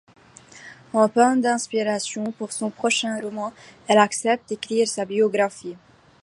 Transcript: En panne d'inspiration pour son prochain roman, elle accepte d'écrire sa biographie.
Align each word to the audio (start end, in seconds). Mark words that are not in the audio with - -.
En 0.93 1.07
panne 1.09 1.41
d'inspiration 1.41 2.31
pour 2.31 2.53
son 2.53 2.71
prochain 2.71 3.21
roman, 3.21 3.53
elle 3.87 3.99
accepte 3.99 4.49
d'écrire 4.49 4.87
sa 4.87 5.05
biographie. 5.05 5.77